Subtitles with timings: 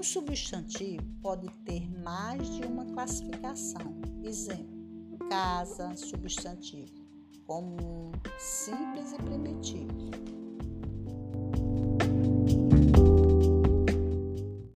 [0.00, 4.00] Um substantivo pode ter mais de uma classificação.
[4.24, 7.04] Exemplo: casa, substantivo
[7.46, 9.89] comum, simples e primitivo.